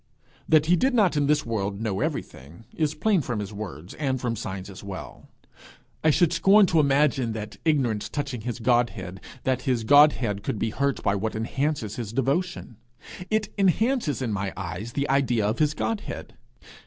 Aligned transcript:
That 0.49 0.65
he 0.65 0.75
did 0.75 0.95
not 0.95 1.15
in 1.15 1.27
this 1.27 1.45
world 1.45 1.79
know 1.79 1.99
everything, 1.99 2.65
is 2.75 2.95
plain 2.95 3.21
from 3.21 3.37
his 3.39 3.51
own 3.51 3.57
words, 3.59 3.93
and 3.93 4.19
from 4.19 4.35
signs 4.35 4.67
as 4.67 4.83
well: 4.83 5.29
I 6.03 6.09
should 6.09 6.33
scorn 6.33 6.65
to 6.65 6.79
imagine 6.79 7.33
that 7.33 7.57
ignorance 7.65 8.09
touching 8.09 8.41
his 8.41 8.57
Godhead, 8.57 9.21
that 9.43 9.61
his 9.69 9.83
Godhead 9.83 10.41
could 10.41 10.57
be 10.57 10.71
hurt 10.71 11.03
by 11.03 11.13
what 11.13 11.35
enhances 11.35 11.97
his 11.97 12.13
devotion. 12.13 12.77
It 13.29 13.53
enhances 13.59 14.23
in 14.23 14.33
my 14.33 14.53
eyes 14.57 14.93
the 14.93 15.07
idea 15.07 15.45
of 15.47 15.59
his 15.59 15.75
Godhead. 15.75 16.33